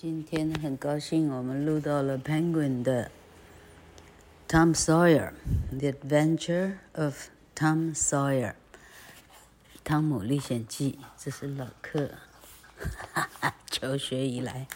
[0.00, 3.10] 今天很高兴，我们录到了 Penguin 的
[4.48, 5.32] 《Tom Sawyer:
[5.76, 7.26] The Adventure of
[7.56, 8.50] Tom Sawyer》
[9.82, 12.12] 《汤姆历险记》，这是老克
[12.76, 14.68] 哈哈求学以来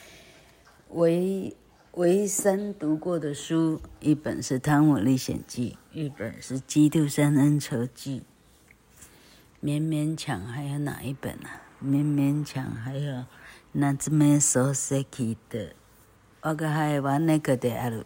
[0.88, 1.54] 唯
[1.92, 8.24] 唯三读过的书，一本是《汤姆历险记》，一本是《基督山恩仇记》，
[9.64, 11.62] 勉勉强还有哪一本啊？
[11.80, 13.24] 勉勉强还有。
[13.74, 15.06] 那这么熟悉
[15.48, 15.72] 的，
[16.42, 18.04] 我个还玩那个的阿鲁，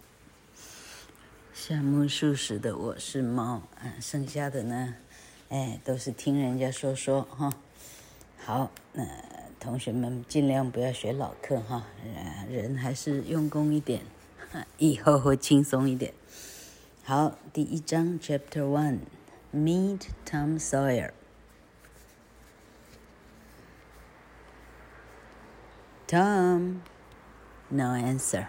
[1.52, 4.94] 夏目漱石的《我是猫》，嗯，剩下的呢，
[5.48, 7.52] 哎，都是听人家说说哈。
[8.38, 9.04] 好，那
[9.58, 11.84] 同学们尽量不要学老课哈，
[12.48, 14.02] 人还是用功一点，
[14.78, 16.14] 以后会轻松一点。
[17.02, 21.10] 好，第一章 Chapter One，Meet Tom Sawyer。
[26.06, 26.84] Tom,
[27.68, 28.48] no answer.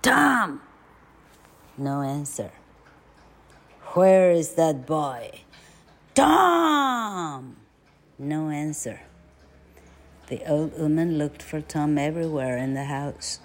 [0.00, 0.62] Tom,
[1.76, 2.50] no answer.
[3.92, 5.40] Where is that boy?
[6.14, 7.56] Tom,
[8.18, 9.02] no answer.
[10.28, 13.40] The old woman looked for Tom everywhere in the house.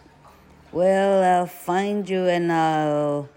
[0.72, 3.28] Well, I'll find you and I'll.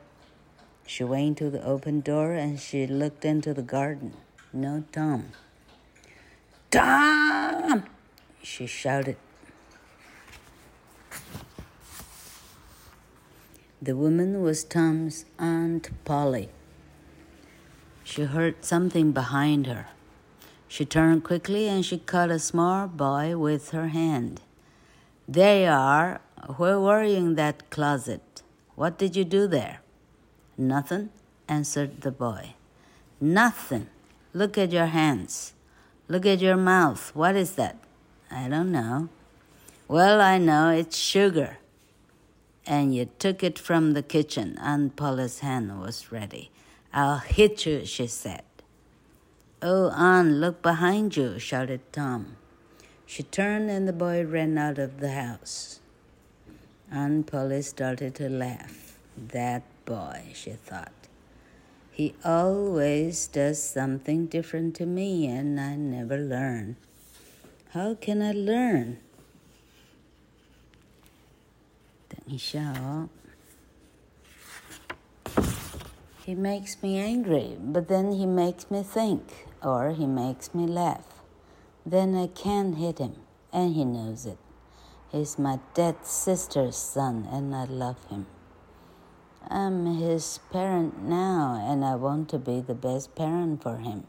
[0.86, 4.14] She went to the open door and she looked into the garden.
[4.52, 5.32] No Tom.
[6.70, 7.84] Tom!
[8.44, 9.16] She shouted.
[13.80, 16.50] The woman was Tom's Aunt Polly.
[18.02, 19.88] She heard something behind her.
[20.68, 24.40] She turned quickly and she caught a small boy with her hand.
[25.26, 26.20] There you are.
[26.56, 28.42] Where were you in that closet?
[28.74, 29.80] What did you do there?
[30.58, 31.10] Nothing,
[31.48, 32.54] answered the boy.
[33.20, 33.88] Nothing.
[34.32, 35.54] Look at your hands.
[36.08, 37.14] Look at your mouth.
[37.14, 37.83] What is that?
[38.34, 39.10] I don't know.
[39.86, 41.58] Well, I know it's sugar.
[42.66, 44.58] And you took it from the kitchen.
[44.60, 46.50] Aunt Paula's hand was ready.
[46.92, 48.42] I'll hit you, she said.
[49.62, 52.36] Oh, Aunt, look behind you, shouted Tom.
[53.06, 55.78] She turned and the boy ran out of the house.
[56.90, 58.98] Aunt Polly started to laugh.
[59.16, 60.92] That boy, she thought.
[61.92, 66.76] He always does something different to me, and I never learn.
[67.73, 68.97] How can I learn？
[72.07, 73.09] 等一下哦。
[76.25, 79.21] He makes me angry, but then he makes me think,
[79.61, 81.23] or he makes me laugh.
[81.85, 83.15] Then I can't hit him,
[83.51, 84.37] and he knows it.
[85.11, 88.27] He's my dead sister's son, and I love him.
[89.49, 94.05] I'm his parent now, and I want to be the best parent for him.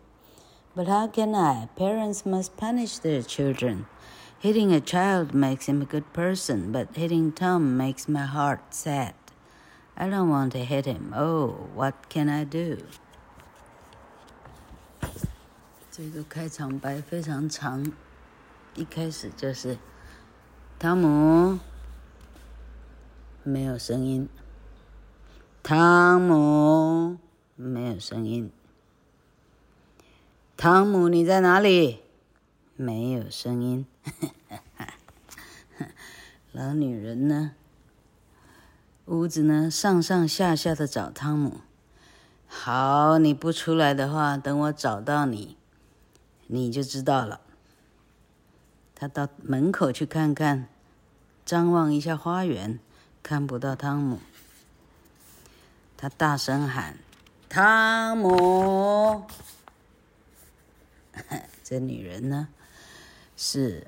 [0.74, 1.68] But how can I?
[1.76, 3.86] Parents must punish their children.
[4.38, 9.14] Hitting a child makes him a good person, but hitting Tom makes my heart sad.
[9.96, 11.12] I don't want to hit him.
[11.14, 12.78] Oh, what can I do?
[15.90, 17.92] 这个开场白非常长，
[18.74, 19.76] 一开始就是
[20.78, 21.58] 汤姆，
[23.42, 24.28] 没有声音。
[25.62, 27.18] 汤姆，
[27.56, 28.50] 没有声音。
[30.57, 31.99] 汤姆，你在哪里？
[32.77, 33.85] 没有声音。
[36.53, 37.51] 老女人呢？
[39.05, 39.69] 屋子呢？
[39.69, 41.59] 上上下下的找汤姆。
[42.47, 45.57] 好，你不出来的话，等我找到你，
[46.47, 47.41] 你就知道了。
[48.95, 50.69] 他到门口去看看，
[51.45, 52.79] 张望一下花园，
[53.21, 54.19] 看不到汤姆。
[55.97, 56.97] 他大声喊
[57.49, 59.25] ：“汤姆！”
[61.63, 62.49] 这女人呢，
[63.35, 63.87] 是，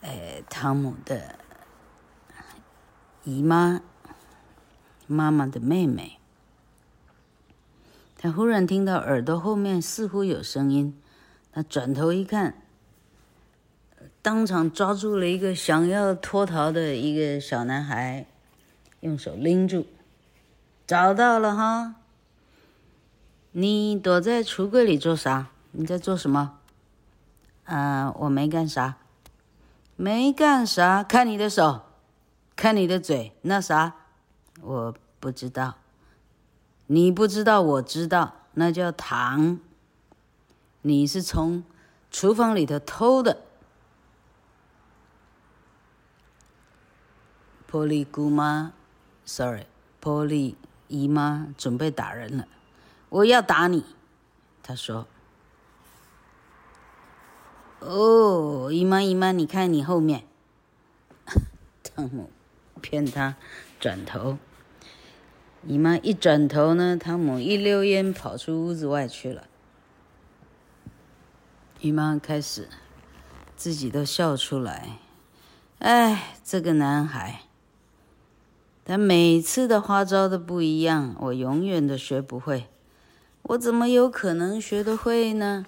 [0.00, 1.38] 哎，汤姆的
[3.24, 3.82] 姨妈，
[5.06, 6.18] 妈妈的妹妹。
[8.16, 11.00] 她忽然听到耳朵后面似乎有声音，
[11.52, 12.62] 她转头一看，
[14.20, 18.26] 当场抓住了一个想要脱逃的一个小男孩，
[19.00, 19.86] 用手拎住，
[20.86, 21.96] 找到了哈。
[23.52, 25.48] 你躲在橱柜里做啥？
[25.72, 26.58] 你在做什么？
[27.64, 28.96] 啊、我没干啥，
[29.96, 31.04] 没干啥。
[31.04, 31.82] 看你的手，
[32.56, 33.94] 看你的嘴，那啥，
[34.60, 35.76] 我不知道。
[36.86, 39.60] 你不知道，我知道，那叫糖。
[40.82, 41.62] 你是从
[42.10, 43.42] 厨房里头偷的。
[47.66, 48.72] 波莉姑妈
[49.24, 49.66] ，sorry，
[50.00, 50.56] 波莉
[50.88, 52.48] 姨妈准备打人了。
[53.10, 53.84] 我要打你，
[54.62, 55.06] 他说。
[57.80, 60.24] 哦，姨妈姨妈，你看你后面。
[61.82, 62.30] 汤姆
[62.80, 63.36] 骗他
[63.78, 64.38] 转头。
[65.66, 69.46] 姨妈一转头呢，汤姆一溜烟跑出屋子外去了。
[71.80, 72.68] 姨妈开始
[73.56, 74.98] 自己都笑出来。
[75.78, 77.42] 哎，这个男孩，
[78.84, 82.68] 他每次的花招都不一样，我永远都学不会。
[83.42, 85.66] 我怎么有可能学得会呢？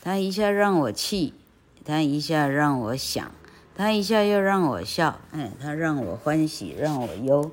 [0.00, 1.34] 他一下让我气，
[1.84, 3.32] 他一下让我想，
[3.74, 5.20] 他一下又让我笑。
[5.32, 7.50] 哎，他让我欢喜，让我忧。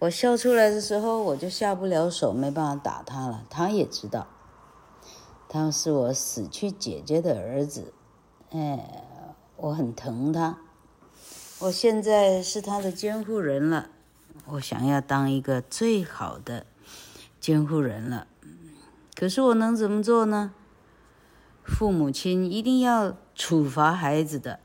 [0.00, 3.44] 我笑出来的时候，我就下不了手，没办法打他了。
[3.48, 4.26] 他也知道，
[5.48, 7.92] 他是我死去姐姐的儿子，
[8.50, 9.04] 哎，
[9.56, 10.58] 我很疼他。
[11.60, 13.88] 我现在是他的监护人了，
[14.46, 16.66] 我想要当一个最好的
[17.44, 18.26] 监护人了。
[19.14, 20.54] 可是我能怎么做呢？
[21.62, 24.60] 父母亲一定要处罚孩子的，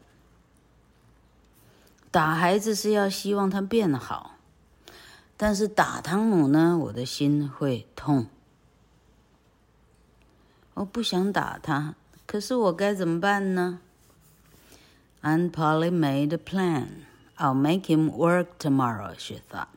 [2.09, 4.35] 打孩子是要希望他变好。
[5.35, 8.27] 但是打汤姆呢，我的心会痛。
[10.75, 11.95] 我不想打他，
[12.25, 13.81] 可是我该怎么办呢
[15.21, 16.87] ？Aunt Polly made a plan.
[17.35, 19.67] I'll make him work tomorrow, she thought.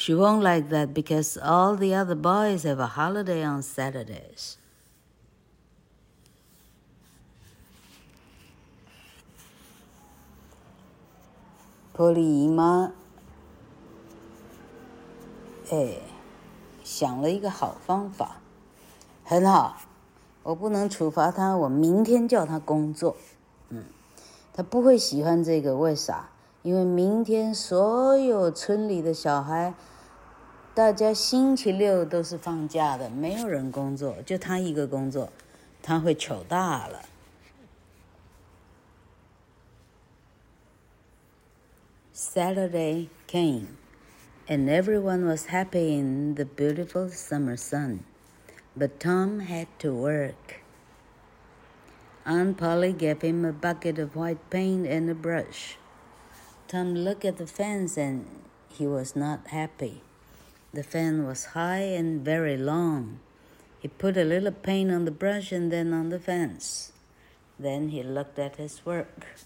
[0.00, 4.54] She won't like that because all the other boys have a holiday on Saturdays.
[11.92, 12.92] 波莉姨妈。
[15.72, 15.96] 哎，
[16.84, 18.36] 想了一个好方法，
[19.24, 19.78] 很好。
[20.44, 23.16] 我不能处罚他，我明天叫他工作。
[23.70, 23.84] 嗯，
[24.52, 26.28] 他不会喜欢这个，为啥？
[26.61, 29.73] 因为明天所有村里的小孩，
[30.73, 35.29] 大家星期六都是放假的，没有人工作，就他一个工作，
[35.81, 37.01] 他会糗大了。
[42.15, 43.67] Saturday came.
[44.45, 47.99] And everyone was happy in the beautiful summer sun.
[48.77, 50.61] But Tom had to work.
[52.25, 55.76] Aunt Polly gave him a bucket of white paint and a brush.
[56.67, 58.25] Tom looked at the fence and
[58.69, 60.01] he was not happy.
[60.73, 63.19] The fence was high and very long.
[63.79, 66.93] He put a little paint on the brush and then on the fence.
[67.59, 69.37] Then he looked at his work.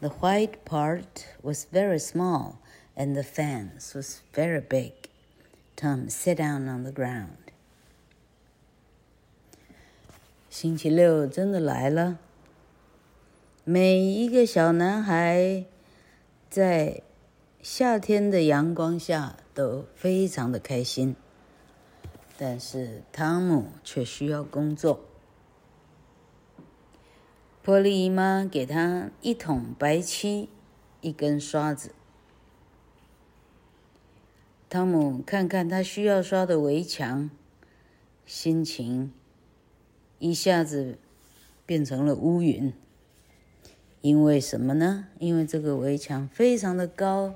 [0.00, 2.60] The white part was very small
[2.96, 4.92] and the fence was very big.
[5.76, 7.38] Tom sat down on the ground.
[10.48, 12.20] 星期六真的来了。
[13.64, 15.64] 每一个小男孩
[16.49, 17.03] 在
[17.61, 21.15] 夏天的阳光下都非常的开心，
[22.39, 25.01] 但是汤姆却需要工作。
[27.61, 30.49] 波莉姨妈给他一桶白漆，
[31.01, 31.91] 一根刷子。
[34.69, 37.29] 汤姆看看他需要刷的围墙，
[38.25, 39.13] 心情
[40.17, 40.97] 一下子
[41.67, 42.73] 变成了乌云。
[44.01, 45.07] 因为什么呢？
[45.19, 47.35] 因为这个围墙非常的高，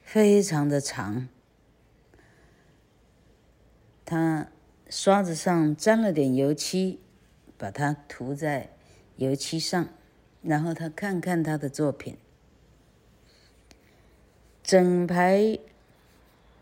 [0.00, 1.28] 非常的长。
[4.04, 4.48] 他
[4.88, 7.00] 刷子上沾了点油漆，
[7.56, 8.70] 把它涂在
[9.16, 9.88] 油漆上，
[10.42, 12.16] 然后他看看他的作品，
[14.62, 15.58] 整排。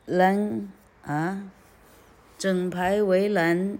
[0.09, 0.69] 蓝
[1.03, 1.51] 啊，
[2.39, 3.77] 整排围栏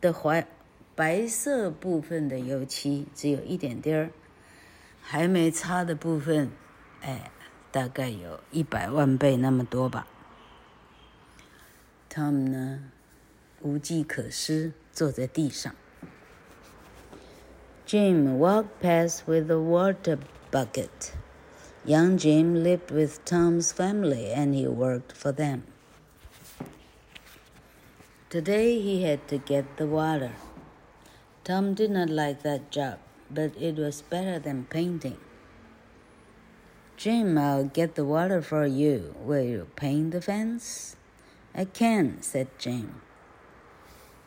[0.00, 0.48] 的白
[0.96, 4.10] 白色部分的油漆只有一点点儿，
[5.01, 6.51] 还没擦的部分，
[7.01, 7.31] 哎，
[7.71, 10.07] 大概有一百万倍那么多吧。
[12.09, 12.79] 他们呢，
[13.61, 15.75] 无计可施，坐在地上。
[17.85, 20.17] Jim walked past with a water
[20.51, 21.13] bucket.
[21.85, 25.61] Young Jim lived with Tom's family and he worked for them.
[28.27, 30.31] Today he had to get the water.
[31.43, 32.97] Tom did not like that job,
[33.30, 35.18] but it was better than painting.
[36.96, 39.14] Jim, I'll get the water for you.
[39.20, 40.96] Will you paint the fence?
[41.54, 43.00] I can, said Jim.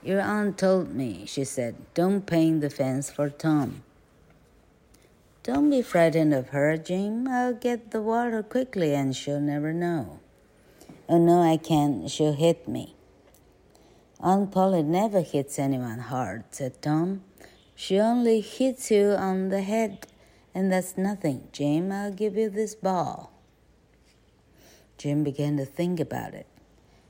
[0.02, 3.84] Your aunt told me, she said, don't paint the fence for Tom.
[5.44, 7.28] Don't be frightened of her, Jim.
[7.28, 10.20] I'll get the water quickly and she'll never know.
[11.08, 12.10] Oh, no, I can't.
[12.10, 12.96] She'll hit me.
[14.20, 17.24] Aunt Polly never hits anyone hard, said Tom.
[17.76, 20.08] She only hits you on the head,
[20.54, 21.48] and that's nothing.
[21.52, 23.32] Jim, I'll give you this ball.
[24.98, 26.48] Jim began to think about it.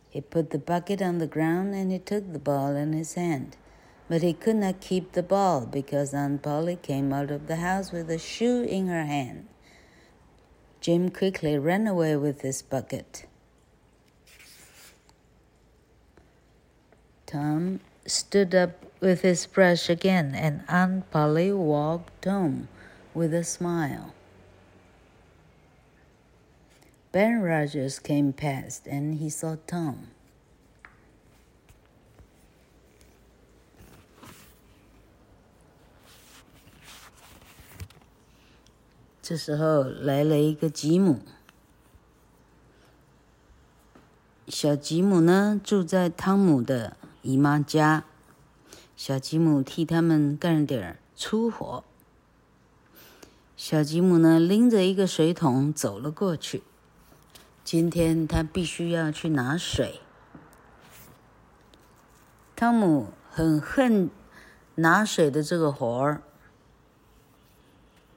[0.09, 3.57] He put the bucket on the ground and he took the ball in his hand.
[4.07, 7.91] But he could not keep the ball because Aunt Polly came out of the house
[7.91, 9.47] with a shoe in her hand.
[10.81, 13.25] Jim quickly ran away with his bucket.
[17.25, 22.68] Tom stood up with his brush again, and Aunt Polly walked home
[23.14, 24.12] with a smile.
[27.12, 30.08] Ben Rogers came past, and he saw Tom.
[39.22, 41.20] 这时候来了一个吉姆。
[44.46, 48.03] 小吉姆呢，住在汤姆的 姨妈家。
[48.95, 51.83] 小吉姆替他们干了点粗活。
[53.57, 56.61] 小吉姆呢，拎着一个水桶走了过去。
[57.63, 60.01] 今天他必须要去拿水。
[62.55, 64.09] 汤姆很恨
[64.75, 66.21] 拿水的这个活儿，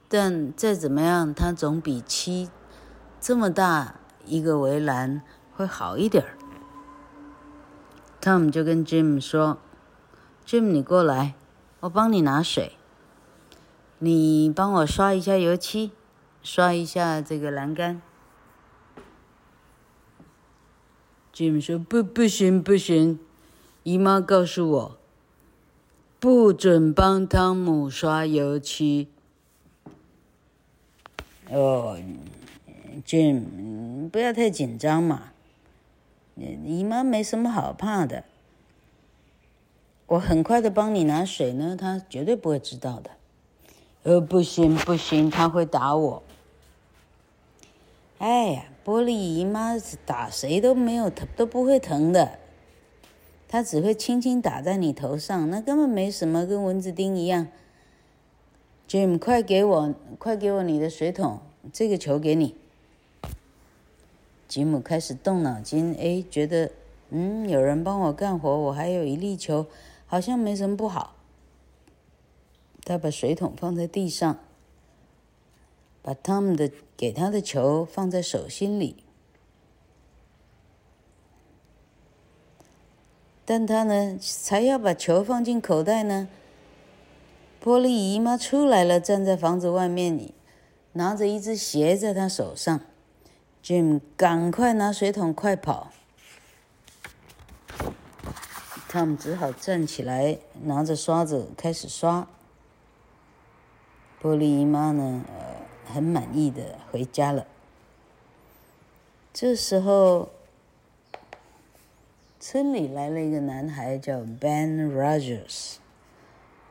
[0.07, 2.49] 但再怎么样，他总比砌
[3.19, 3.95] 这么大
[4.25, 5.21] 一个围栏
[5.55, 6.36] 会好一点儿。
[8.27, 9.57] 汤姆就跟 Jim 说。
[10.45, 11.35] Jim，你过来，
[11.79, 12.73] 我帮你拿水。
[13.99, 15.93] 你帮我刷一下油漆，
[16.43, 18.01] 刷一下这个栏杆。
[21.33, 23.17] Jim 说：“不，不行，不行。
[23.83, 24.97] 姨妈告诉我，
[26.19, 29.07] 不准帮汤姆刷油漆。”
[31.49, 31.97] 哦
[33.05, 35.31] ，Jim，不要太紧张嘛。
[36.37, 38.23] 姨妈没什么好怕的。
[40.05, 43.11] 我很快的帮你拿水呢，他绝对不会知道的。
[44.03, 46.23] 呃，不行不行，他会打我。
[48.19, 49.73] 哎呀，玻璃姨妈
[50.05, 52.39] 打谁都没有疼，都不会疼的。
[53.49, 57.47] 她只会轻轻打在你头上，那根本没什么，跟蚊子叮一样。
[58.89, 61.39] Jim，快给我，快给我你的水桶，
[61.71, 62.55] 这个球给你。
[64.47, 66.71] 吉姆开始动脑筋，哎，觉得，
[67.09, 69.65] 嗯，有人帮我干活，我还有一粒球。
[70.09, 71.15] 好像没什么不好。
[72.85, 74.39] 他把水桶放在地上，
[76.01, 79.03] 把汤姆的给他的球放在手心里。
[83.43, 86.29] 但他呢，才要把球放进口袋呢，
[87.61, 90.31] 玻璃姨妈出来了，站在房子外面，
[90.93, 92.79] 拿着一只鞋在他手上。
[93.67, 95.91] Jim，赶快拿水桶，快跑！
[98.87, 102.25] 汤姆只好站起来，拿着刷子开始刷。
[104.21, 107.45] 玻璃姨妈呢，呃，很满意的回家了。
[109.33, 110.29] 这时候，
[112.39, 115.75] 村里来了一个男孩，叫 Ben Rogers。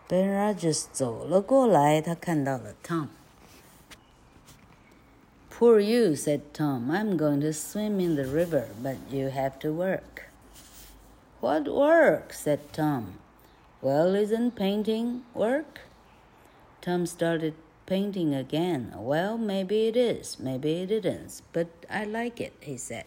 [0.09, 3.09] Ben Rogers 走了过来，他看到了 Tom。
[5.59, 6.91] Poor you, said Tom.
[6.91, 10.25] I'm going to swim in the river, but you have to work.
[11.41, 12.35] What work?
[12.35, 13.21] said Tom.
[13.81, 15.81] Well, isn't painting work?
[16.83, 17.55] Tom started
[17.87, 18.93] painting again.
[18.97, 23.07] Well, maybe it is, maybe it isn't, but I like it, he said.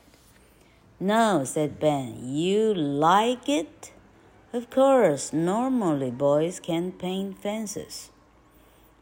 [0.99, 2.15] No, said Ben.
[2.17, 3.91] You like it?
[4.53, 8.09] Of course, normally boys can't paint fences.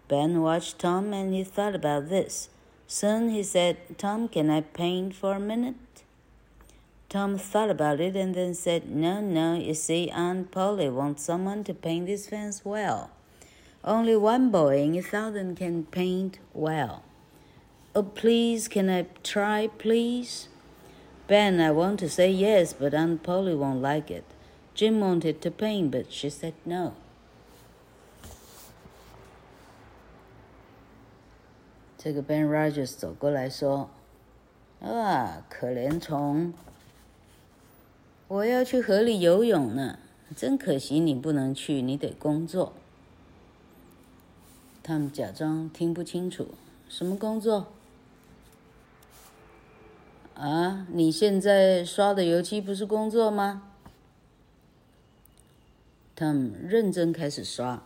[0.10, 2.50] Ben watched Tom and he thought about this.
[2.88, 5.76] Soon he said, Tom, can I paint for a minute?
[7.10, 11.66] Tom thought about it and then said, No, no, you see, Aunt Polly wants someone
[11.66, 13.10] to paint this fence well.
[13.84, 17.04] Only one boy in a thousand can paint well.
[17.94, 20.48] Oh, please, can I try, please?
[21.28, 24.24] Ben, I want to say yes, but Aunt Polly won't like it.
[24.74, 26.94] Jim wanted to paint, but she said no.
[31.98, 33.90] 这个 Ben Rogers 走过来说
[34.80, 36.54] ：“啊，可怜虫。”
[38.30, 39.98] 我要去河里游泳呢，
[40.36, 42.74] 真可惜你不能去，你得工作。
[44.84, 46.50] 他们假装听不清楚，
[46.88, 47.68] 什么工作？
[50.36, 53.64] 啊，你现在刷的油漆不是工作吗？
[56.16, 57.82] 他们认真开始刷。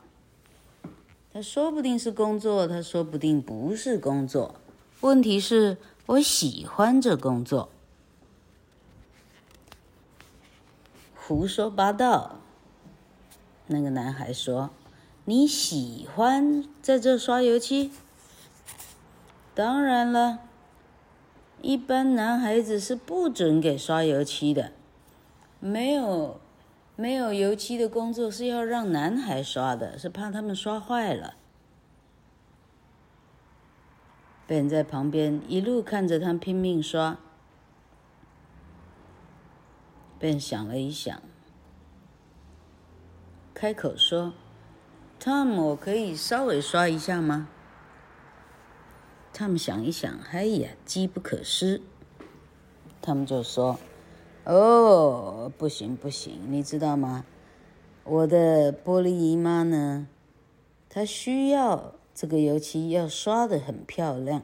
[1.33, 4.55] 他说不定是工作，他说不定不是工作。
[4.99, 7.69] 问题是我喜欢这工作。
[11.15, 12.35] 胡说八道！
[13.67, 14.71] 那个男孩说
[15.23, 17.91] ：“你喜欢在这刷油漆？
[19.55, 20.39] 当然了，
[21.61, 24.73] 一般男孩子是不准给刷油漆的。
[25.61, 26.41] 没有
[26.95, 31.35] 没有油漆的工作是要让男孩刷的，是怕他们刷坏了。
[34.45, 37.17] 本在旁边一路看着他拼命刷。
[40.19, 41.19] Ben 想了一想，
[43.55, 44.33] 开口说
[45.19, 47.47] ：“Tom，我可以稍微刷一下吗
[49.33, 51.81] ？”Tom 想一想，哎呀，机不可失。
[53.01, 53.79] 他们就说。
[54.43, 57.25] 哦，不行不行，你知道吗？
[58.03, 60.07] 我的玻璃姨妈呢，
[60.89, 64.41] 她需要这个油漆要刷得很漂亮。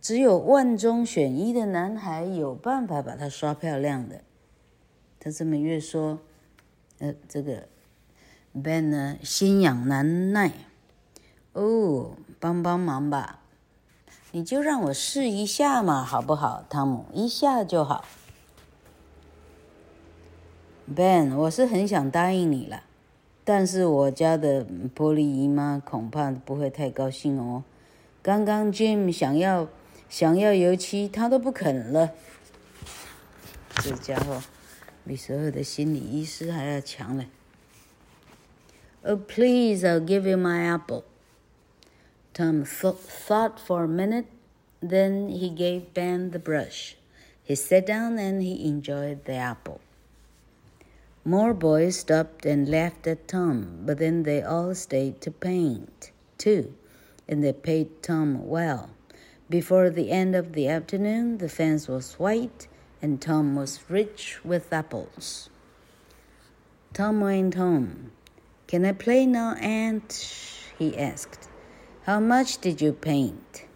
[0.00, 4.20] 只有万中选一的男孩有办法把它刷漂亮的。
[5.18, 6.20] 他这么越说，
[6.98, 7.68] 呃，这个
[8.52, 10.52] Ben 呢，心痒难耐。
[11.54, 13.40] 哦，帮帮忙吧，
[14.30, 17.06] 你就让我试一下嘛，好不好，汤姆？
[17.12, 18.04] 一下就好。
[20.94, 22.84] Ben，我是很想答应你了，
[23.44, 27.62] 但是我家的玻璃姨妈恐怕不会太高兴哦。
[28.22, 29.68] 刚刚 Jim 想要
[30.08, 32.12] 想要油漆，他都不肯了。
[33.82, 34.42] 这家伙
[35.06, 37.26] 比所有的心理医师还要强嘞。
[39.02, 41.04] Oh, please, I'll give you my apple.
[42.32, 44.26] Tom thought for a minute,
[44.80, 46.94] then he gave Ben the brush.
[47.44, 49.80] He sat down and he enjoyed the apple.
[51.28, 56.72] More boys stopped and laughed at Tom, but then they all stayed to paint, too,
[57.28, 58.88] and they paid Tom well.
[59.50, 62.66] Before the end of the afternoon, the fence was white,
[63.02, 65.50] and Tom was rich with apples.
[66.94, 68.12] Tom went home.
[68.66, 70.10] Can I play now, Aunt?
[70.78, 71.50] he asked.
[72.04, 73.66] How much did you paint?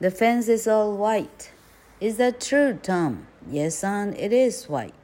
[0.00, 1.50] The fence is all white.
[1.98, 3.26] Is that true, Tom?
[3.50, 4.99] Yes, son, it is white.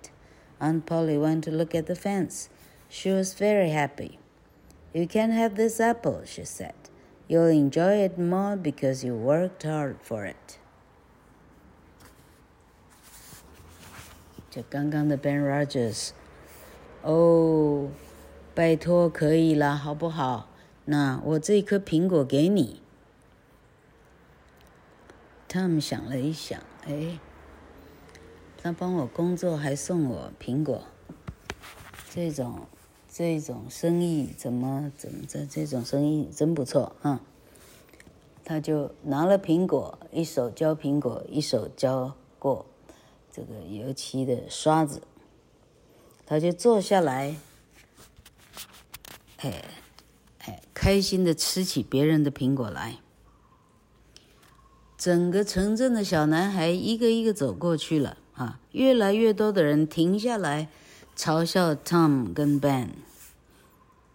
[0.59, 2.49] Aunt Polly went to look at the fence.
[2.89, 4.19] She was very happy.
[4.93, 6.75] You can have this apple, she said.
[7.27, 10.59] You'll enjoy it more because you worked hard for it.
[14.49, 16.09] 就刚刚的 Ben Rogers，
[17.03, 17.89] 哦，
[18.53, 20.49] 拜托可以了，好不好？
[20.85, 22.81] 那我这颗苹果给你。
[25.47, 27.19] Tom 想了一想，哎。
[28.66, 30.82] 他帮我工作还送我苹果，
[32.10, 32.66] 这种
[33.08, 37.20] 这种生意怎么怎么这这种生意真不错啊！
[38.44, 42.66] 他就拿了苹果，一手交苹果，一手交过
[43.32, 45.00] 这个油漆的刷子，
[46.26, 47.36] 他就坐下来，
[49.36, 49.62] 哎
[50.40, 52.96] 哎，开心的吃起别人的苹果来。
[54.98, 58.18] 整个城镇的小男孩一个一个走过去了。
[58.36, 60.68] 啊，越来越多的人停下来
[61.16, 62.88] 嘲笑 Tom 跟 Ben。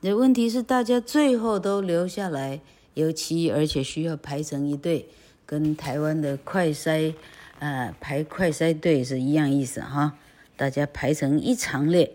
[0.02, 2.62] 那问题是，大家最后都留下来
[2.94, 5.10] 油漆，而且需要排成一队，
[5.46, 7.16] 跟台湾的快筛，
[7.60, 10.18] 呃，排快筛队是一样意思哈。
[10.56, 12.14] 大家排成一长列，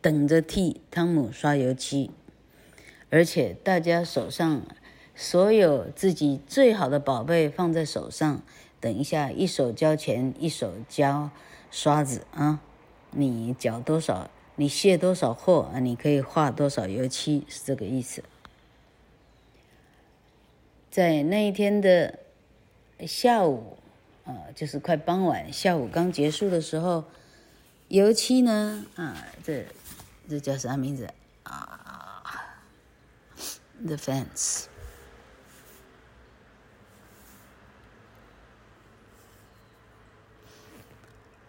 [0.00, 2.10] 等着替汤姆刷油漆，
[3.10, 4.62] 而且大家手上
[5.14, 8.42] 所有自己最好的宝贝放在手上。
[8.80, 11.30] 等一下，一手交钱，一手交
[11.70, 12.60] 刷子啊！
[13.10, 15.80] 你缴多少，你卸多少货啊？
[15.80, 18.22] 你可以画多少油漆，是这个意思。
[20.90, 22.18] 在那一天的
[23.06, 23.78] 下午，
[24.24, 27.04] 啊，就是快傍晚，下午刚结束的时候，
[27.88, 29.66] 油漆呢，啊，这
[30.28, 31.08] 这叫啥名字
[31.42, 32.54] 啊
[33.84, 34.66] ？The fence。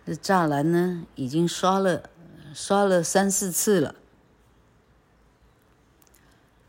[0.10, 2.10] 这栅栏呢，已经刷了，
[2.52, 3.93] 刷了三四次了。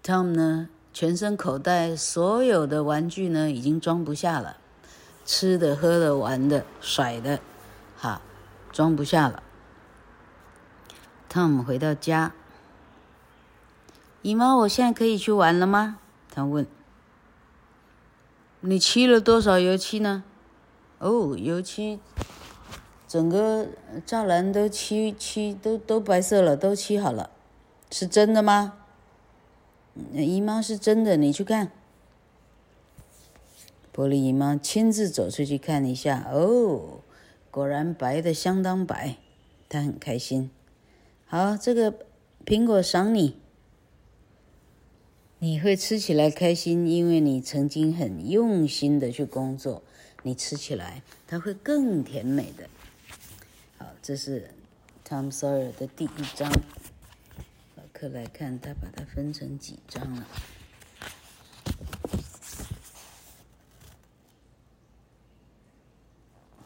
[0.05, 4.59] Tom 呢，全身口袋所有的玩具呢，已经装不下了，
[5.25, 7.41] 吃的、喝的、玩的、甩的，
[7.97, 8.21] 哈，
[8.73, 9.43] 装不下了。
[11.33, 12.35] Tom 回到家，
[14.21, 15.97] 姨妈，我现在可以去玩了吗？
[16.31, 16.67] 他问。
[18.61, 20.25] 你漆了多少油漆呢？
[20.99, 22.01] 哦，油漆。
[23.11, 23.67] 整个
[24.07, 27.29] 栅栏都漆漆都都白色了，都漆好了，
[27.91, 28.85] 是真的吗？
[30.13, 31.73] 姨妈是真的，你去看。
[33.93, 37.01] 玻璃姨妈亲自走出去看一下，哦，
[37.51, 39.17] 果然白的相当白，
[39.69, 40.49] 她很开心。
[41.27, 41.93] 好，这个
[42.47, 43.41] 苹果赏你，
[45.41, 49.83] 你会吃起来开心，因为你曾经很用心的去工作，
[50.23, 52.69] 你吃起来它会更甜美的。
[53.81, 54.51] 好，这是
[55.09, 56.53] Tom Sawyer》的第一章。
[57.77, 60.27] 老客来看，他把它分成几章了？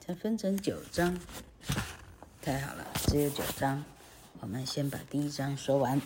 [0.04, 1.16] 它分成九章。
[2.42, 3.84] 太好了，只有九章，
[4.40, 6.02] 我们先把第一章说完。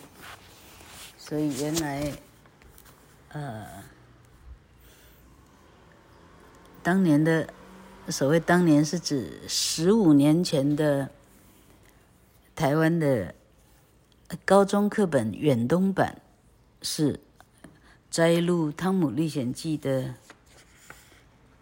[1.17, 2.13] 所以原来，
[3.29, 3.83] 呃，
[6.83, 7.51] 当年的
[8.09, 11.11] 所谓当年是指十五年前的
[12.55, 13.35] 台湾的
[14.43, 16.19] 高中课本远东版，
[16.81, 17.19] 是
[18.09, 20.15] 摘录《汤姆历险记》的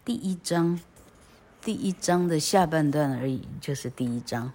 [0.06, 0.80] 第一章，
[1.60, 4.52] 第一章的下半段而已，就是第一章。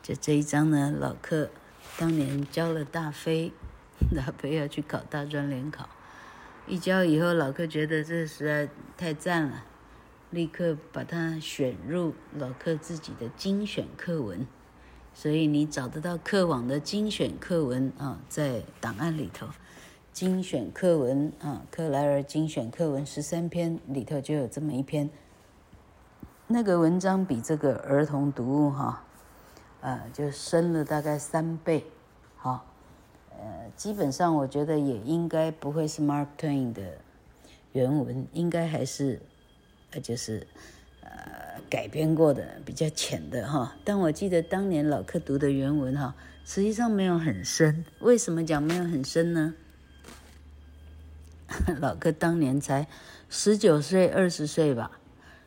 [0.00, 1.50] 就这一章呢，老客
[1.98, 3.52] 当年教了大飞，
[4.14, 5.88] 大飞要去考大专联考，
[6.68, 9.64] 一教以后，老客觉得这实在太赞了，
[10.30, 14.46] 立刻把它选入老客自己的精选课文。
[15.14, 19.48] 所以你找得到课网的精选课文啊，在档案里头，
[20.12, 25.10] 精选课文啊，克莱尔精选课文十三篇里头就有这么一篇，
[26.46, 29.04] 那个文章比这个儿童读物哈。
[29.80, 31.84] 呃，就深了大概三倍，
[32.36, 32.66] 好，
[33.30, 36.98] 呃，基本上我觉得也应该不会是 Mark Twain 的
[37.70, 39.22] 原文，应该还是，
[39.90, 40.46] 呃，就是
[41.02, 43.76] 呃改编过的比较浅的哈。
[43.84, 47.84] 但我记得当年老客读的原文哈，实际上没有很深。
[48.00, 49.54] 为什么讲没有很深呢？
[51.80, 52.86] 老客当年才
[53.28, 55.00] 十九岁、二十岁吧，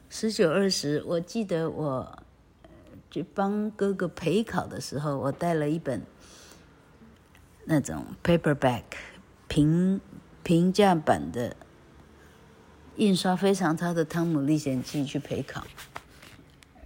[0.09, 2.17] 十九、二十，我记得我。
[3.13, 6.01] 去帮哥哥陪考的时候，我带了一本
[7.65, 8.83] 那种 paperback
[9.49, 9.99] 平
[10.43, 11.53] 平价版的
[13.01, 15.65] 印刷非常差的《汤姆历险记》去陪考。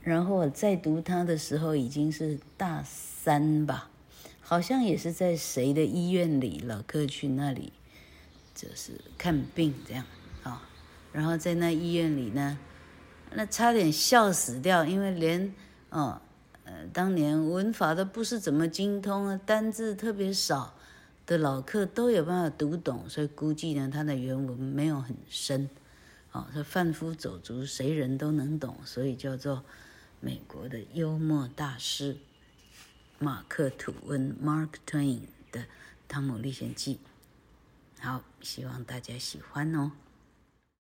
[0.01, 3.89] 然后我在读它的时候已经是大三吧，
[4.39, 7.73] 好像也是在谁的医院里，老客去那里
[8.54, 10.06] 就是看病这样
[10.43, 10.65] 啊。
[11.12, 12.58] 然后在那医院里呢，
[13.34, 15.54] 那差点笑死掉，因为连。
[15.89, 16.21] 哦，
[16.63, 20.73] 呃，当年文法都不是怎么精通啊，单字特别少
[21.25, 25.69] 的老客都有办法读懂，所以估计呢，他的原文没有很深，
[26.36, 29.63] 哦，说贩夫走卒谁人都能懂，所以叫做
[30.19, 32.17] 美国的幽默大师
[33.19, 35.21] 马克吐温 （Mark Twain）
[35.54, 35.62] 的
[36.10, 37.00] 《汤姆历险记》。
[38.06, 39.93] 好，希望大家喜欢哦。